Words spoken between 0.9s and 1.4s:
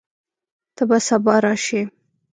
سبا